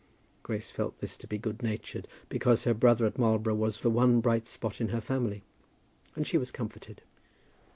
[0.41, 4.19] Grace felt this to be good natured, because her brother at Marlborough was the one
[4.19, 5.43] bright spot in her family,
[6.15, 7.03] and she was comforted.